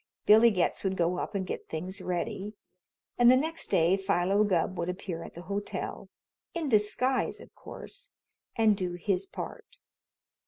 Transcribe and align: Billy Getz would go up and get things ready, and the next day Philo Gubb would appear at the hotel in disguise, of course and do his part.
Billy 0.25 0.49
Getz 0.49 0.83
would 0.83 0.97
go 0.97 1.19
up 1.19 1.35
and 1.35 1.45
get 1.45 1.69
things 1.69 2.01
ready, 2.01 2.53
and 3.19 3.29
the 3.29 3.37
next 3.37 3.67
day 3.67 3.95
Philo 3.97 4.43
Gubb 4.43 4.75
would 4.79 4.89
appear 4.89 5.21
at 5.21 5.35
the 5.35 5.43
hotel 5.43 6.09
in 6.55 6.69
disguise, 6.69 7.39
of 7.39 7.53
course 7.53 8.09
and 8.55 8.75
do 8.75 8.93
his 8.93 9.27
part. 9.27 9.77